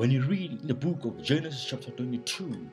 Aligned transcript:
When 0.00 0.10
you 0.10 0.22
read 0.22 0.62
in 0.62 0.66
the 0.66 0.72
book 0.72 1.04
of 1.04 1.22
Genesis, 1.22 1.62
chapter 1.62 1.90
22, 1.90 2.70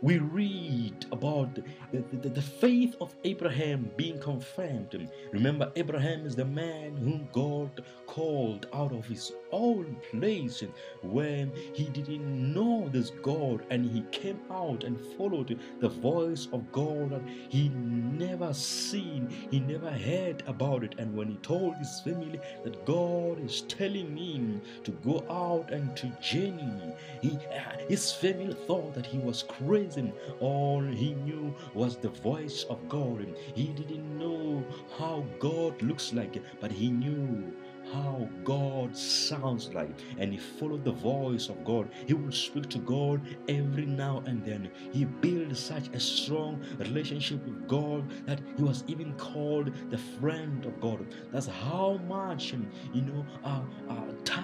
we 0.00 0.16
read 0.16 1.04
about 1.12 1.54
the, 1.54 1.62
the, 1.92 2.30
the, 2.30 2.40
faith 2.40 2.96
of 2.98 3.14
Abraham 3.24 3.90
being 3.94 4.18
confirmed. 4.18 5.06
Remember, 5.32 5.70
Abraham 5.76 6.24
is 6.24 6.34
the 6.34 6.46
man 6.46 6.96
whom 6.96 7.28
God 7.30 7.84
called 8.06 8.68
out 8.72 8.90
of 8.90 9.04
his 9.04 9.32
own 9.52 9.96
place 10.10 10.62
when 11.02 11.52
he 11.72 11.84
didn't 11.84 12.54
know 12.54 12.88
this 12.90 13.10
God 13.22 13.64
and 13.70 13.84
he 13.84 14.02
came 14.10 14.40
out 14.50 14.84
and 14.84 14.98
followed 15.16 15.58
the 15.80 15.88
voice 15.88 16.48
of 16.52 16.70
God 16.72 17.12
and 17.12 17.28
he 17.48 17.68
never 17.68 18.52
seen, 18.52 19.28
he 19.50 19.60
never 19.60 19.90
heard 19.90 20.42
about 20.46 20.84
it. 20.84 20.94
And 20.98 21.14
when 21.14 21.28
he 21.28 21.36
told 21.36 21.76
his 21.76 22.00
family 22.00 22.40
that 22.64 22.84
God 22.84 23.44
is 23.44 23.62
telling 23.62 24.16
him 24.16 24.60
to 24.84 24.90
go 24.90 25.24
out 25.30 25.70
and 25.70 25.96
to 25.96 26.06
journey, 26.22 26.94
he, 27.20 27.36
uh, 27.36 27.86
his 27.88 28.12
family 28.12 28.54
thought 28.66 28.94
that 28.94 29.06
he 29.06 29.18
was 29.18 29.42
crazy 29.44 30.12
all 30.40 30.82
he 30.82 31.14
knew 31.14 31.54
was 31.74 31.96
the 31.96 32.08
voice 32.08 32.64
of 32.70 32.88
God. 32.88 33.26
He 33.54 33.66
didn't 33.68 34.18
know 34.18 34.64
how 34.98 35.24
God 35.38 35.80
looks 35.82 36.12
like, 36.12 36.42
but 36.60 36.70
he 36.70 36.90
knew 36.90 37.52
how 37.92 38.28
God 38.44 38.96
sounds 38.96 39.72
like, 39.74 39.90
and 40.18 40.32
he 40.32 40.38
followed 40.38 40.84
the 40.84 40.92
voice 40.92 41.48
of 41.48 41.64
God. 41.64 41.90
He 42.06 42.14
would 42.14 42.34
speak 42.34 42.68
to 42.70 42.78
God 42.78 43.20
every 43.48 43.86
now 43.86 44.22
and 44.26 44.44
then. 44.44 44.70
He 44.92 45.04
built 45.04 45.56
such 45.56 45.88
a 45.88 46.00
strong 46.00 46.64
relationship 46.78 47.44
with 47.44 47.68
God 47.68 48.10
that 48.26 48.40
he 48.56 48.62
was 48.62 48.84
even 48.86 49.12
called 49.14 49.72
the 49.90 49.98
friend 49.98 50.64
of 50.64 50.80
God. 50.80 51.06
That's 51.32 51.46
how 51.46 52.00
much, 52.08 52.54
you 52.92 53.02
know, 53.02 53.26
uh, 53.44 53.62
uh, 53.88 54.12
time 54.24 54.41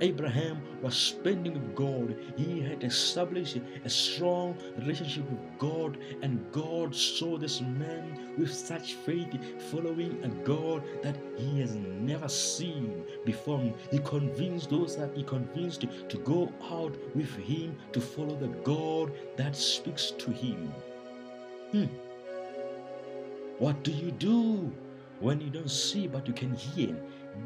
Abraham 0.00 0.60
was 0.82 0.96
spending 0.96 1.54
with 1.54 1.74
God. 1.74 2.16
He 2.36 2.60
had 2.60 2.84
established 2.84 3.58
a 3.84 3.88
strong 3.88 4.56
relationship 4.78 5.28
with 5.30 5.58
God, 5.58 5.98
and 6.22 6.44
God 6.52 6.94
saw 6.94 7.38
this 7.38 7.60
man 7.60 8.34
with 8.38 8.52
such 8.52 8.94
faith 8.94 9.34
following 9.70 10.22
a 10.22 10.28
God 10.44 10.82
that 11.02 11.16
he 11.36 11.60
has 11.60 11.74
never 11.74 12.28
seen 12.28 13.04
before. 13.24 13.72
He 13.90 13.98
convinced 14.00 14.70
those 14.70 14.96
that 14.96 15.16
he 15.16 15.22
convinced 15.22 15.86
to 16.08 16.16
go 16.18 16.52
out 16.70 16.94
with 17.14 17.34
him 17.36 17.76
to 17.92 18.00
follow 18.00 18.36
the 18.36 18.48
God 18.64 19.12
that 19.36 19.56
speaks 19.56 20.10
to 20.10 20.30
him. 20.30 20.72
Hmm. 21.72 21.86
What 23.58 23.82
do 23.84 23.92
you 23.92 24.10
do 24.10 24.72
when 25.20 25.40
you 25.40 25.48
don't 25.50 25.70
see 25.70 26.06
but 26.06 26.26
you 26.26 26.34
can 26.34 26.54
hear? 26.54 26.96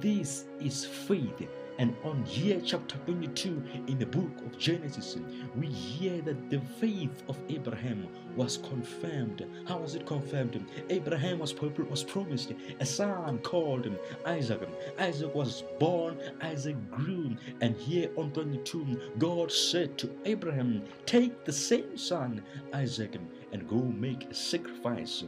This 0.00 0.44
is 0.60 0.84
faith. 0.84 1.48
And 1.78 1.94
on 2.02 2.24
here, 2.24 2.60
chapter 2.64 2.96
22 3.06 3.62
in 3.86 3.98
the 3.98 4.06
book 4.06 4.32
of 4.44 4.58
Genesis, 4.58 5.16
we 5.54 5.68
hear 5.68 6.20
that 6.22 6.50
the 6.50 6.60
faith 6.80 7.22
of 7.28 7.38
Abraham 7.48 8.08
was 8.34 8.56
confirmed. 8.58 9.46
How 9.68 9.78
was 9.78 9.94
it 9.94 10.04
confirmed? 10.04 10.64
Abraham 10.90 11.38
was, 11.38 11.54
was 11.54 12.02
promised 12.02 12.52
a 12.80 12.84
son 12.84 13.38
called 13.38 13.88
Isaac. 14.26 14.60
Isaac 14.98 15.32
was 15.32 15.62
born, 15.78 16.18
Isaac 16.40 16.76
grew. 16.90 17.36
And 17.60 17.76
here 17.76 18.10
on 18.16 18.32
22, 18.32 19.12
God 19.18 19.52
said 19.52 19.96
to 19.98 20.10
Abraham, 20.24 20.82
Take 21.06 21.44
the 21.44 21.52
same 21.52 21.96
son, 21.96 22.42
Isaac, 22.72 23.18
and 23.52 23.68
go 23.68 23.76
make 23.76 24.30
a 24.30 24.34
sacrifice. 24.34 25.24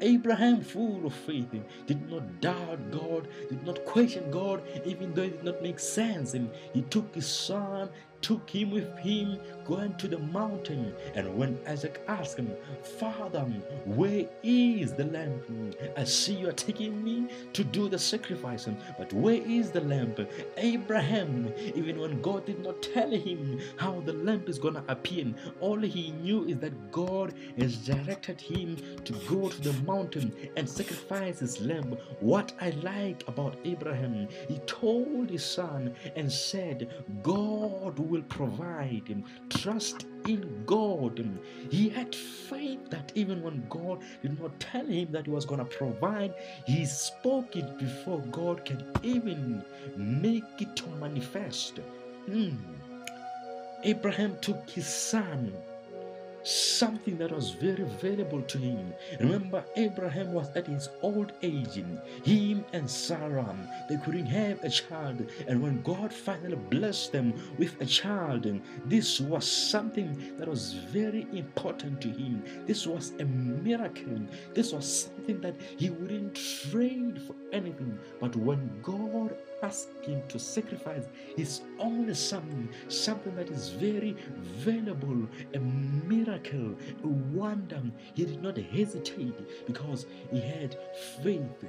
Abraham, 0.00 0.60
full 0.60 1.06
of 1.06 1.14
faith, 1.14 1.48
did 1.86 2.10
not 2.10 2.40
doubt 2.40 2.90
God, 2.90 3.28
did 3.48 3.64
not 3.64 3.84
question 3.84 4.30
God, 4.30 4.62
even 4.84 5.14
though 5.14 5.22
it 5.22 5.36
did 5.36 5.44
not 5.44 5.62
make 5.62 5.78
sense. 5.78 6.34
He 6.72 6.82
took 6.82 7.14
his 7.14 7.26
son 7.26 7.88
took 8.24 8.48
him 8.48 8.70
with 8.70 8.90
him 9.00 9.38
going 9.66 9.94
to 9.96 10.08
the 10.08 10.18
mountain. 10.18 10.94
And 11.14 11.36
when 11.36 11.58
Isaac 11.66 12.00
asked 12.08 12.38
him, 12.38 12.50
Father, 12.98 13.40
where 13.84 14.24
is 14.42 14.94
the 14.94 15.04
lamb? 15.04 15.74
I 15.94 16.04
see 16.04 16.32
you 16.32 16.48
are 16.48 16.52
taking 16.52 17.04
me 17.04 17.28
to 17.52 17.62
do 17.62 17.86
the 17.90 17.98
sacrifice, 17.98 18.66
but 18.98 19.12
where 19.12 19.42
is 19.46 19.70
the 19.72 19.82
lamb? 19.82 20.14
Abraham, 20.56 21.52
even 21.74 22.00
when 22.00 22.22
God 22.22 22.46
did 22.46 22.60
not 22.60 22.82
tell 22.82 23.10
him 23.10 23.60
how 23.76 24.00
the 24.00 24.14
lamb 24.14 24.44
is 24.46 24.58
going 24.58 24.74
to 24.74 24.84
appear, 24.88 25.26
all 25.60 25.78
he 25.78 26.12
knew 26.12 26.44
is 26.46 26.58
that 26.60 26.92
God 26.92 27.34
has 27.58 27.76
directed 27.76 28.40
him 28.40 28.76
to 29.04 29.12
go 29.28 29.50
to 29.50 29.60
the 29.60 29.74
mountain 29.82 30.34
and 30.56 30.66
sacrifice 30.68 31.40
his 31.40 31.60
lamb. 31.60 31.96
What 32.20 32.54
I 32.58 32.70
like 32.70 33.22
about 33.28 33.58
Abraham, 33.64 34.28
he 34.48 34.58
told 34.60 35.28
his 35.28 35.44
son 35.44 35.94
and 36.16 36.32
said, 36.32 36.88
God 37.22 37.98
will 37.98 38.13
will 38.14 38.22
provide. 38.22 39.08
him 39.08 39.24
Trust 39.50 40.06
in 40.26 40.64
God. 40.64 41.24
He 41.70 41.88
had 41.88 42.14
faith 42.14 42.90
that 42.90 43.10
even 43.14 43.42
when 43.42 43.66
God 43.68 44.02
did 44.22 44.40
not 44.40 44.58
tell 44.60 44.86
him 44.86 45.10
that 45.10 45.26
he 45.26 45.32
was 45.32 45.44
going 45.44 45.58
to 45.58 45.76
provide, 45.76 46.32
he 46.64 46.86
spoke 46.86 47.56
it 47.56 47.78
before 47.78 48.20
God 48.30 48.64
can 48.64 48.84
even 49.02 49.64
make 49.96 50.44
it 50.60 50.76
to 50.76 50.88
manifest. 51.00 51.80
Mm. 52.28 52.56
Abraham 53.82 54.38
took 54.40 54.70
his 54.70 54.86
son 54.86 55.52
something 56.44 57.16
that 57.18 57.32
was 57.32 57.50
very 57.50 57.84
valuable 58.00 58.42
to 58.42 58.58
him. 58.58 58.92
Remember, 59.20 59.64
Abraham 59.76 60.32
was 60.32 60.48
at 60.54 60.66
his 60.66 60.88
old 61.02 61.32
age. 61.42 61.82
Him 62.24 62.64
and 62.72 62.88
Sarah, 62.88 63.56
they 63.88 63.96
couldn't 63.96 64.26
have 64.26 64.62
a 64.62 64.68
child. 64.68 65.26
And 65.48 65.62
when 65.62 65.82
God 65.82 66.12
finally 66.12 66.56
blessed 66.56 67.12
them 67.12 67.34
with 67.58 67.80
a 67.80 67.86
child, 67.86 68.46
this 68.84 69.20
was 69.20 69.50
something 69.50 70.36
that 70.38 70.48
was 70.48 70.74
very 70.74 71.26
important 71.32 72.00
to 72.02 72.08
him. 72.08 72.44
This 72.66 72.86
was 72.86 73.12
a 73.18 73.24
miracle. 73.24 74.20
This 74.54 74.72
was 74.72 75.04
something 75.04 75.40
that 75.40 75.56
he 75.78 75.90
wouldn't 75.90 76.34
trade 76.34 77.20
for 77.26 77.34
anything. 77.52 77.98
But 78.20 78.36
when 78.36 78.70
God 78.82 79.34
asked 79.64 80.04
him 80.04 80.22
to 80.28 80.38
sacrifice 80.38 81.04
his 81.36 81.62
only 81.78 82.14
son, 82.14 82.68
something 82.88 83.34
that 83.36 83.48
is 83.48 83.70
very 83.70 84.16
valuable, 84.42 85.26
a 85.54 85.58
miracle, 85.58 86.74
a 87.02 87.06
wonder. 87.06 87.82
He 88.14 88.26
did 88.26 88.42
not 88.42 88.56
hesitate 88.58 89.66
because 89.66 90.06
he 90.30 90.40
had 90.40 90.76
faith. 91.22 91.64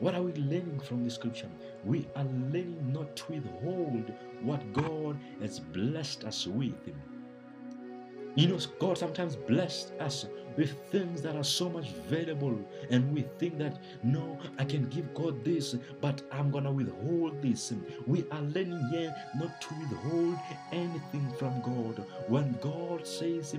What 0.00 0.14
are 0.14 0.22
we 0.22 0.32
learning 0.32 0.80
from 0.80 1.04
the 1.04 1.10
scripture? 1.10 1.50
We 1.84 2.08
are 2.16 2.24
learning 2.24 2.90
not 2.92 3.14
to 3.16 3.32
withhold 3.34 4.12
what 4.40 4.72
God 4.72 5.18
has 5.42 5.60
blessed 5.60 6.24
us 6.24 6.46
with. 6.46 6.72
You 8.36 8.48
know, 8.48 8.58
God 8.78 8.96
sometimes 8.96 9.36
blessed 9.36 9.92
us 10.00 10.26
with 10.60 10.76
things 10.90 11.22
that 11.22 11.34
are 11.36 11.42
so 11.42 11.70
much 11.70 11.88
valuable, 12.06 12.58
and 12.90 13.14
we 13.14 13.22
think 13.38 13.56
that 13.56 13.78
no, 14.02 14.38
I 14.58 14.64
can 14.66 14.90
give 14.90 15.14
God 15.14 15.42
this, 15.42 15.74
but 16.02 16.20
I'm 16.30 16.50
gonna 16.50 16.70
withhold 16.70 17.40
this. 17.40 17.72
We 18.06 18.26
are 18.30 18.42
learning 18.42 18.86
here 18.92 19.14
not 19.38 19.58
to 19.62 19.68
withhold 19.80 20.36
anything 20.70 21.32
from 21.38 21.62
God. 21.62 22.04
When 22.28 22.58
God 22.60 23.06
says, 23.06 23.54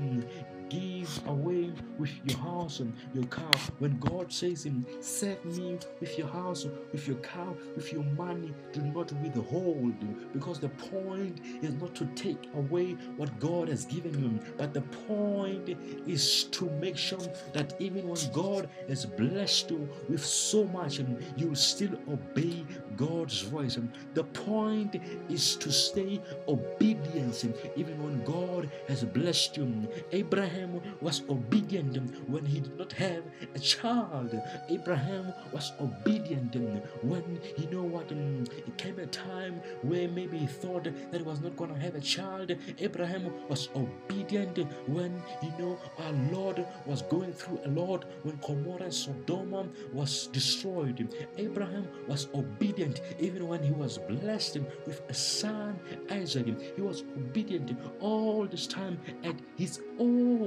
give 0.71 1.27
away 1.27 1.71
with 1.99 2.11
your 2.23 2.37
house 2.37 2.79
and 2.79 2.93
your 3.13 3.25
car. 3.25 3.51
When 3.79 3.99
God 3.99 4.31
says 4.31 4.65
him, 4.65 4.85
serve 5.01 5.43
me 5.45 5.77
with 5.99 6.17
your 6.17 6.27
house, 6.27 6.65
with 6.91 7.07
your 7.07 7.17
car, 7.17 7.53
with 7.75 7.91
your 7.91 8.03
money, 8.17 8.53
do 8.71 8.81
not 8.81 9.11
withhold. 9.21 9.93
Because 10.33 10.59
the 10.59 10.69
point 10.69 11.41
is 11.61 11.73
not 11.75 11.93
to 11.95 12.05
take 12.15 12.47
away 12.55 12.93
what 13.17 13.37
God 13.39 13.67
has 13.67 13.85
given 13.85 14.13
you, 14.23 14.39
but 14.57 14.73
the 14.73 14.81
point 14.81 15.77
is 16.07 16.45
to 16.45 16.69
make 16.79 16.97
sure 16.97 17.19
that 17.53 17.73
even 17.79 18.07
when 18.07 18.31
God 18.31 18.69
has 18.88 19.05
blessed 19.05 19.71
you 19.71 19.89
with 20.07 20.25
so 20.25 20.65
much, 20.65 20.99
and 20.99 21.21
you 21.35 21.53
still 21.55 21.97
obey 22.09 22.63
God's 22.95 23.41
voice. 23.41 23.77
The 24.13 24.23
point 24.23 24.97
is 25.29 25.55
to 25.57 25.71
stay 25.71 26.21
obedient 26.47 27.43
even 27.75 28.01
when 28.03 28.24
God 28.24 28.69
has 28.88 29.03
blessed 29.03 29.57
you. 29.57 29.88
Abraham 30.12 30.61
Abraham 30.62 30.98
was 31.02 31.24
obedient 31.28 31.98
when 32.30 32.46
he 32.46 32.60
did 32.60 32.78
not 32.78 32.92
have 32.94 33.24
a 33.56 33.60
child. 33.60 34.40
Abraham 34.69 35.34
was 35.52 35.72
obedient 35.81 36.56
when 37.02 37.40
you 37.58 37.68
know 37.72 37.81
what 37.81 38.12
um, 38.12 38.44
it 38.56 38.78
came 38.78 39.00
a 39.00 39.08
time 39.08 39.56
where 39.81 40.08
maybe 40.08 40.38
he 40.38 40.46
thought 40.46 40.84
that 40.84 41.18
he 41.18 41.24
was 41.24 41.42
not 41.42 41.56
going 41.58 41.74
to 41.74 41.80
have 41.80 41.96
a 41.96 42.00
child. 42.00 42.56
Abraham 42.78 43.34
was 43.50 43.69
obedient 43.75 44.60
when 44.88 45.19
you 45.42 45.52
know 45.58 45.80
our 45.98 46.13
Lord 46.31 46.63
was 46.86 47.02
going 47.04 47.34
through 47.34 47.60
a 47.66 47.69
lot 47.69 48.06
when 48.22 48.38
Gomorrah 48.46 48.84
and 48.84 48.94
Sodom 48.94 49.72
was 49.94 50.28
destroyed. 50.28 51.12
Abraham 51.38 51.88
was 52.08 52.28
obedient 52.36 53.02
even 53.19 53.48
when 53.48 53.63
he 53.63 53.72
was 53.72 53.98
blessed 53.98 54.60
with 54.86 55.02
a 55.10 55.13
son 55.13 55.80
Isaac. 56.12 56.46
He 56.75 56.81
was 56.81 57.02
obedient 57.18 57.75
all 58.00 58.46
this 58.46 58.68
time 58.68 59.00
at 59.24 59.36
his 59.58 59.81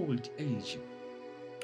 old 0.06 0.28
age. 0.38 0.78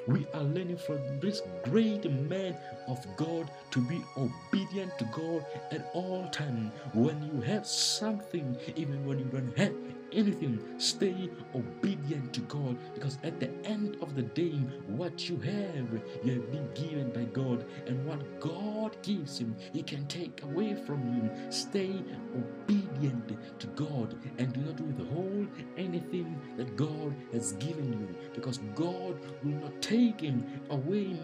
We 0.06 0.26
are 0.32 0.42
learning 0.42 0.78
from 0.78 0.98
this 1.20 1.42
great 1.64 2.10
man 2.10 2.56
of 2.88 3.04
God 3.16 3.50
to 3.70 3.80
be 3.80 4.00
obedient 4.16 4.98
to 4.98 5.04
God 5.12 5.44
at 5.70 5.90
all 5.92 6.26
times. 6.30 6.72
When 6.94 7.22
you 7.22 7.40
have 7.42 7.66
something, 7.66 8.56
even 8.76 9.04
when 9.04 9.18
you 9.18 9.26
don't 9.26 9.56
have 9.58 9.74
anything, 10.12 10.62
stay 10.78 11.30
obedient 11.54 12.32
to 12.34 12.40
God 12.42 12.76
because 12.94 13.18
at 13.22 13.40
the 13.40 13.50
end 13.64 13.96
of 14.00 14.14
the 14.14 14.22
day, 14.22 14.52
what 14.86 15.28
you 15.28 15.36
have, 15.38 16.00
you 16.24 16.34
have 16.34 16.50
been 16.50 16.68
given 16.74 17.10
by 17.10 17.24
God, 17.24 17.64
and 17.86 18.04
what 18.06 18.40
God 18.40 18.96
gives 19.02 19.38
Him, 19.38 19.56
He 19.72 19.82
can 19.82 20.06
take 20.06 20.42
away 20.42 20.74
from 20.74 21.00
you. 21.14 21.30
Stay 21.50 22.02
obedient 22.34 23.36
to 23.60 23.66
God 23.68 24.16
and 24.38 24.52
do 24.52 24.60
not 24.60 24.80
withhold 24.80 25.48
anything 25.76 26.40
that 26.56 26.76
God 26.76 27.14
has 27.32 27.52
given 27.52 27.92
you 27.92 28.08
because 28.34 28.58
God 28.74 29.18
will 29.42 29.60
not 29.60 29.80
take 29.82 30.20
Him 30.20 30.44
away 30.70 31.18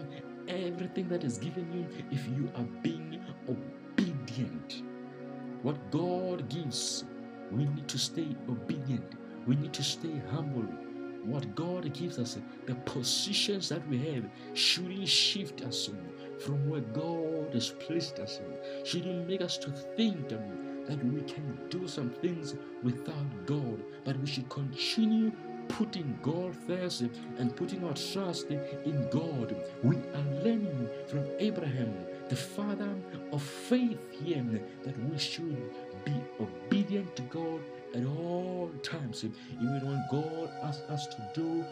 everything 0.47 1.07
that 1.09 1.23
is 1.23 1.37
given 1.37 1.67
you 1.73 1.85
if 2.11 2.25
you 2.27 2.49
are 2.55 2.67
being 2.81 3.19
obedient. 3.49 4.83
What 5.63 5.91
God 5.91 6.47
gives 6.49 7.03
we 7.51 7.65
need 7.65 7.87
to 7.87 7.97
stay 7.97 8.27
obedient. 8.49 9.13
We 9.45 9.55
need 9.55 9.73
to 9.73 9.83
stay 9.83 10.21
humble. 10.31 10.67
What 11.23 11.55
God 11.55 11.93
gives 11.93 12.19
us, 12.19 12.37
the 12.65 12.75
positions 12.75 13.69
that 13.69 13.85
we 13.89 13.97
have, 14.13 14.25
shouldn't 14.53 15.07
shift 15.07 15.61
us 15.61 15.89
from 16.39 16.69
where 16.69 16.81
God 16.81 17.53
has 17.53 17.71
placed 17.71 18.19
us 18.19 18.39
in. 18.39 18.85
Shouldn't 18.85 19.27
make 19.27 19.41
us 19.41 19.57
to 19.57 19.71
think 19.71 20.31
um, 20.31 20.85
that 20.87 21.03
we 21.03 21.21
can 21.21 21.57
do 21.69 21.87
some 21.87 22.09
things 22.09 22.55
without 22.83 23.45
God, 23.45 23.83
but 24.05 24.17
we 24.19 24.27
should 24.27 24.47
continue 24.49 25.31
putting 25.67 26.17
God 26.21 26.55
first 26.55 27.01
and 27.37 27.55
putting 27.55 27.83
our 27.83 27.93
trust 27.93 28.49
in 28.49 29.07
God. 29.11 29.55
We 29.83 29.97
are 29.97 30.43
learning 30.43 30.89
from 31.07 31.25
Abraham, 31.39 31.93
the 32.29 32.35
father 32.35 32.95
of 33.31 33.43
faith 33.43 33.99
here, 34.11 34.45
that 34.83 34.97
we 35.09 35.17
should 35.17 35.71
be 36.07 36.21
obedient 36.39 37.15
to 37.15 37.21
God 37.23 37.61
at 37.95 38.05
all 38.05 38.69
times, 38.83 39.23
even 39.23 39.81
when 39.85 40.05
God 40.11 40.49
asks 40.63 40.83
us 40.89 41.07
to 41.07 41.29
do 41.33 41.65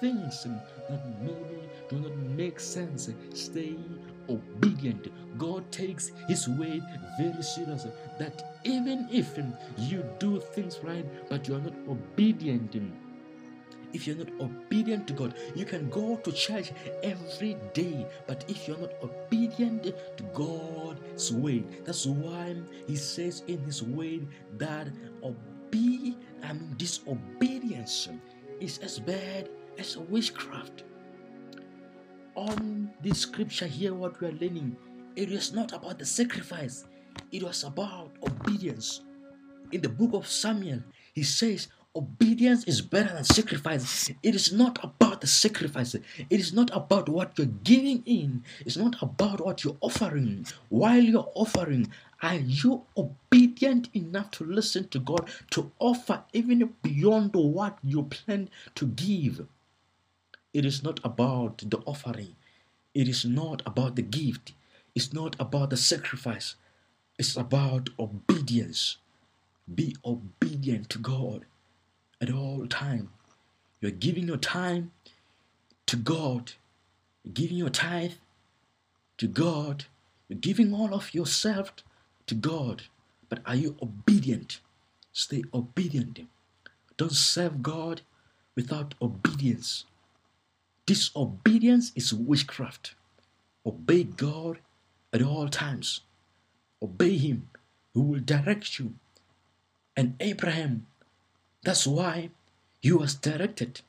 things 0.00 0.46
that 0.88 1.00
maybe 1.20 1.68
do 1.88 1.96
not 1.96 2.16
make 2.36 2.60
sense. 2.60 3.10
Stay 3.34 3.76
obedient. 4.28 5.08
God 5.38 5.70
takes 5.72 6.12
His 6.28 6.48
way 6.48 6.80
very 7.18 7.42
seriously. 7.42 7.90
That 8.18 8.60
even 8.64 9.08
if 9.10 9.38
you 9.78 10.04
do 10.18 10.40
things 10.40 10.78
right, 10.82 11.06
but 11.28 11.48
you 11.48 11.56
are 11.56 11.60
not 11.60 11.74
obedient, 11.88 12.76
if 13.92 14.06
you're 14.06 14.16
not 14.16 14.30
obedient 14.40 15.06
to 15.08 15.12
God, 15.12 15.34
you 15.54 15.64
can 15.64 15.88
go 15.90 16.16
to 16.16 16.32
church 16.32 16.72
every 17.02 17.56
day, 17.74 18.06
but 18.26 18.44
if 18.48 18.66
you're 18.66 18.78
not 18.78 18.92
obedient 19.02 19.84
to 19.84 20.22
God's 20.34 21.32
word, 21.32 21.64
that's 21.84 22.06
why 22.06 22.56
He 22.86 22.96
says 22.96 23.42
in 23.46 23.58
His 23.64 23.82
word 23.82 24.26
that 24.58 24.88
obe- 25.22 26.16
I 26.42 26.52
mean, 26.52 26.74
disobedience 26.76 28.08
is 28.60 28.78
as 28.78 28.98
bad 28.98 29.48
as 29.78 29.96
witchcraft. 29.96 30.84
On 32.34 32.90
this 33.02 33.20
scripture 33.20 33.66
here, 33.66 33.94
what 33.94 34.20
we 34.20 34.28
are 34.28 34.32
learning, 34.32 34.76
it 35.16 35.30
is 35.30 35.52
not 35.52 35.72
about 35.72 35.98
the 35.98 36.06
sacrifice, 36.06 36.84
it 37.30 37.42
was 37.42 37.64
about 37.64 38.10
obedience. 38.22 39.02
In 39.70 39.80
the 39.80 39.88
book 39.88 40.12
of 40.12 40.26
Samuel, 40.26 40.82
he 41.14 41.22
says, 41.22 41.68
Obedience 41.94 42.64
is 42.64 42.80
better 42.80 43.12
than 43.12 43.22
sacrifice. 43.22 44.10
It 44.22 44.34
is 44.34 44.50
not 44.50 44.82
about 44.82 45.20
the 45.20 45.26
sacrifice. 45.26 45.94
It 45.94 46.06
is 46.30 46.50
not 46.54 46.70
about 46.72 47.06
what 47.10 47.36
you're 47.36 47.46
giving 47.64 48.02
in. 48.06 48.44
It's 48.60 48.78
not 48.78 48.96
about 49.02 49.44
what 49.44 49.62
you're 49.62 49.76
offering. 49.82 50.46
While 50.70 51.02
you're 51.02 51.30
offering, 51.34 51.92
are 52.22 52.36
you 52.36 52.86
obedient 52.96 53.90
enough 53.94 54.30
to 54.32 54.44
listen 54.44 54.88
to 54.88 55.00
God 55.00 55.28
to 55.50 55.70
offer 55.78 56.24
even 56.32 56.72
beyond 56.82 57.34
what 57.34 57.76
you 57.84 58.04
plan 58.04 58.48
to 58.76 58.86
give? 58.86 59.46
It 60.54 60.64
is 60.64 60.82
not 60.82 60.98
about 61.04 61.58
the 61.58 61.82
offering. 61.84 62.36
It 62.94 63.06
is 63.06 63.26
not 63.26 63.60
about 63.66 63.96
the 63.96 64.02
gift. 64.02 64.54
It's 64.94 65.12
not 65.12 65.36
about 65.38 65.68
the 65.68 65.76
sacrifice. 65.76 66.54
It's 67.18 67.36
about 67.36 67.90
obedience. 67.98 68.96
Be 69.72 69.94
obedient 70.06 70.88
to 70.88 70.98
God 70.98 71.44
at 72.22 72.32
all 72.32 72.66
time. 72.68 73.10
You're 73.80 73.90
giving 73.90 74.28
your 74.28 74.38
time 74.38 74.92
to 75.86 75.96
God. 75.96 76.52
You're 77.24 77.34
giving 77.34 77.58
your 77.58 77.70
tithe 77.70 78.12
to 79.18 79.26
God. 79.26 79.86
You're 80.28 80.38
giving 80.38 80.72
all 80.72 80.94
of 80.94 81.12
yourself 81.14 81.72
to 82.28 82.34
God. 82.34 82.84
But 83.28 83.40
are 83.44 83.56
you 83.56 83.76
obedient? 83.82 84.60
Stay 85.12 85.42
obedient. 85.52 86.20
Don't 86.96 87.12
serve 87.12 87.62
God 87.62 88.02
without 88.56 88.94
obedience. 89.02 89.84
Disobedience 90.86 91.92
is 91.96 92.14
witchcraft. 92.14 92.94
Obey 93.66 94.04
God 94.04 94.58
at 95.12 95.22
all 95.22 95.48
times. 95.48 96.00
Obey 96.82 97.16
Him 97.16 97.48
who 97.94 98.02
will 98.02 98.20
direct 98.20 98.78
you. 98.78 98.94
And 99.96 100.16
Abraham 100.20 100.86
that's 101.62 101.86
why 101.86 102.30
he 102.80 102.92
was 102.92 103.14
directed 103.14 103.80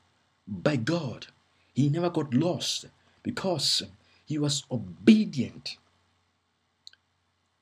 by 0.46 0.76
God. 0.76 1.26
He 1.74 1.88
never 1.88 2.10
got 2.10 2.32
lost 2.32 2.86
because 3.22 3.82
he 4.24 4.38
was 4.38 4.64
obedient. 4.70 5.76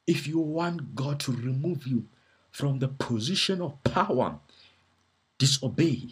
If 0.06 0.26
you 0.26 0.38
want 0.38 0.94
God 0.94 1.20
to 1.20 1.32
remove 1.32 1.86
you 1.86 2.06
from 2.50 2.78
the 2.78 2.88
position 2.88 3.62
of 3.62 3.82
power, 3.84 4.38
disobey. 5.38 6.08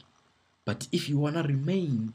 But 0.65 0.89
if 0.93 1.09
you 1.09 1.19
want 1.19 1.37
to 1.37 1.43
remain 1.43 2.15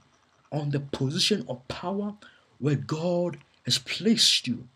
on 0.52 0.72
the 0.72 0.80
position 0.80 1.46
of 1.48 1.68
power 1.68 2.16
where 2.58 2.76
God 2.76 3.38
has 3.66 3.78
placed 3.78 4.48
you, 4.48 4.68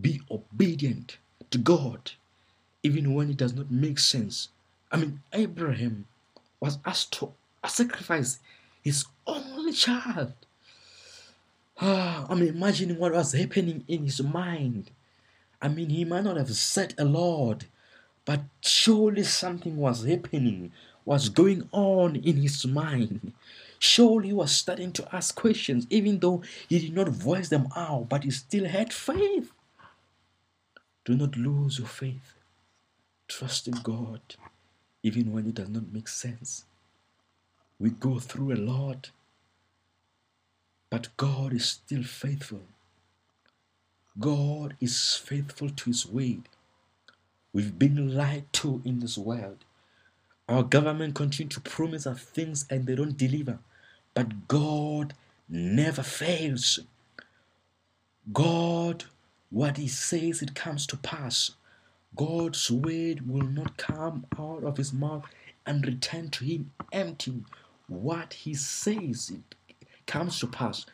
be 0.00 0.22
obedient 0.30 1.18
to 1.50 1.58
God, 1.58 2.12
even 2.82 3.14
when 3.14 3.30
it 3.30 3.36
does 3.36 3.54
not 3.54 3.70
make 3.70 3.98
sense 3.98 4.48
I 4.90 4.96
mean, 4.96 5.20
Abraham 5.32 6.06
was 6.60 6.78
asked 6.84 7.12
to 7.14 7.32
sacrifice 7.66 8.38
his 8.82 9.04
only 9.26 9.72
child. 9.72 10.32
Ah, 11.80 12.26
I'm 12.28 12.42
imagining 12.42 12.98
what 12.98 13.12
was 13.12 13.32
happening 13.32 13.84
in 13.88 14.04
his 14.04 14.22
mind. 14.22 14.90
I 15.60 15.68
mean, 15.68 15.90
he 15.90 16.04
might 16.04 16.24
not 16.24 16.36
have 16.36 16.54
said 16.54 16.94
a 16.96 17.04
lot, 17.04 17.64
but 18.24 18.42
surely 18.60 19.24
something 19.24 19.76
was 19.76 20.04
happening, 20.04 20.72
was 21.04 21.28
going 21.28 21.68
on 21.72 22.16
in 22.16 22.36
his 22.36 22.64
mind. 22.64 23.32
Surely 23.78 24.28
he 24.28 24.34
was 24.34 24.52
starting 24.52 24.92
to 24.92 25.14
ask 25.14 25.34
questions, 25.34 25.86
even 25.90 26.18
though 26.20 26.42
he 26.68 26.78
did 26.78 26.94
not 26.94 27.08
voice 27.08 27.48
them 27.48 27.68
out, 27.76 28.08
but 28.08 28.24
he 28.24 28.30
still 28.30 28.66
had 28.66 28.92
faith. 28.92 29.50
Do 31.04 31.14
not 31.14 31.36
lose 31.36 31.78
your 31.78 31.88
faith. 31.88 32.34
Trust 33.28 33.68
in 33.68 33.74
God 33.82 34.20
even 35.06 35.32
when 35.32 35.46
it 35.46 35.54
does 35.54 35.70
not 35.70 35.92
make 35.92 36.08
sense. 36.08 36.64
We 37.80 37.90
go 37.90 38.18
through 38.20 38.54
a 38.54 38.56
lot, 38.56 39.10
but 40.90 41.08
God 41.16 41.52
is 41.54 41.66
still 41.66 42.04
faithful. 42.04 42.62
God 44.18 44.76
is 44.80 45.14
faithful 45.16 45.70
to 45.70 45.90
His 45.90 46.06
word. 46.06 46.48
We've 47.52 47.78
been 47.78 48.14
lied 48.16 48.52
to 48.54 48.82
in 48.84 49.00
this 49.00 49.18
world. 49.18 49.64
Our 50.48 50.62
government 50.64 51.14
continue 51.16 51.50
to 51.50 51.60
promise 51.60 52.06
us 52.06 52.20
things 52.20 52.66
and 52.70 52.86
they 52.86 52.96
don't 52.96 53.16
deliver. 53.18 53.58
But 54.14 54.48
God 54.48 55.14
never 55.48 56.02
fails. 56.02 56.80
God, 58.32 59.04
what 59.50 59.78
He 59.78 59.88
says, 59.88 60.42
it 60.42 60.54
comes 60.54 60.86
to 60.88 60.96
pass. 60.98 61.52
God's 62.16 62.70
word 62.70 63.28
will 63.28 63.46
not 63.46 63.76
come 63.76 64.26
out 64.38 64.64
of 64.64 64.78
his 64.78 64.92
mouth 64.92 65.24
and 65.66 65.86
return 65.86 66.30
to 66.30 66.44
him 66.44 66.72
empty. 66.92 67.44
What 67.88 68.32
he 68.32 68.54
says 68.54 69.30
it 69.30 69.54
comes 70.06 70.40
to 70.40 70.46
pass, 70.46 70.86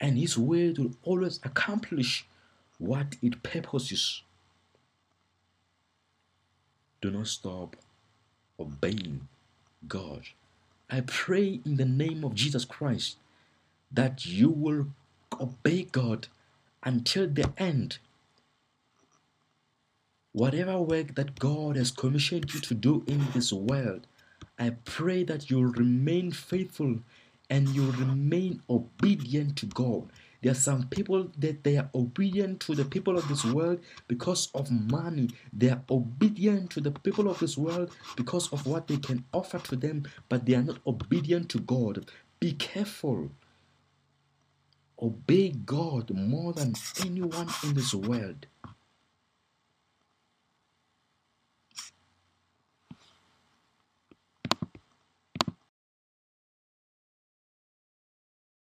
and 0.00 0.18
his 0.18 0.36
word 0.38 0.78
will 0.78 0.92
always 1.02 1.40
accomplish 1.42 2.26
what 2.78 3.16
it 3.22 3.42
purposes. 3.42 4.22
Do 7.00 7.10
not 7.10 7.28
stop 7.28 7.76
obeying 8.58 9.28
God. 9.86 10.22
I 10.90 11.00
pray 11.02 11.60
in 11.64 11.76
the 11.76 11.84
name 11.84 12.24
of 12.24 12.34
Jesus 12.34 12.64
Christ 12.64 13.16
that 13.90 14.26
you 14.26 14.50
will 14.50 14.88
obey 15.40 15.84
God 15.84 16.28
until 16.82 17.28
the 17.28 17.52
end 17.56 17.98
Whatever 20.32 20.80
work 20.80 21.14
that 21.14 21.38
God 21.38 21.76
has 21.76 21.90
commissioned 21.90 22.52
you 22.52 22.60
to 22.60 22.74
do 22.74 23.02
in 23.06 23.26
this 23.32 23.52
world, 23.52 24.06
I 24.58 24.70
pray 24.84 25.24
that 25.24 25.50
you'll 25.50 25.72
remain 25.72 26.32
faithful 26.32 27.00
and 27.48 27.68
you 27.70 27.90
remain 27.92 28.62
obedient 28.68 29.56
to 29.56 29.66
God. 29.66 30.12
There 30.42 30.52
are 30.52 30.54
some 30.54 30.84
people 30.88 31.30
that 31.38 31.64
they 31.64 31.78
are 31.78 31.88
obedient 31.94 32.60
to 32.60 32.74
the 32.74 32.84
people 32.84 33.16
of 33.16 33.26
this 33.28 33.44
world 33.44 33.80
because 34.06 34.50
of 34.54 34.70
money. 34.70 35.30
They 35.52 35.70
are 35.70 35.82
obedient 35.90 36.70
to 36.72 36.80
the 36.80 36.92
people 36.92 37.28
of 37.28 37.40
this 37.40 37.56
world 37.56 37.90
because 38.16 38.52
of 38.52 38.66
what 38.66 38.86
they 38.86 38.98
can 38.98 39.24
offer 39.32 39.58
to 39.58 39.76
them, 39.76 40.04
but 40.28 40.46
they 40.46 40.54
are 40.54 40.62
not 40.62 40.78
obedient 40.86 41.48
to 41.50 41.58
God. 41.58 42.10
Be 42.38 42.52
careful. 42.52 43.30
Obey 45.00 45.50
God 45.50 46.10
more 46.10 46.52
than 46.52 46.74
anyone 47.00 47.48
in 47.64 47.74
this 47.74 47.94
world. 47.94 48.46